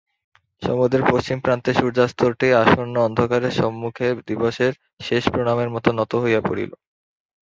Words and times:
সমুদ্রের 0.61 1.03
পশ্চিম 1.11 1.37
প্রান্তে 1.41 1.71
সূর্যাস্তটি 1.73 2.47
আসন্ন 2.63 2.95
অন্ধকারের 3.07 3.53
সম্মুখে 3.53 4.07
দিবসের 4.27 4.73
শেষ 5.01 5.23
প্রণামের 5.33 5.69
মতো 5.75 5.89
নত 5.97 6.11
হইয়া 6.23 6.41
পড়িল। 6.41 6.71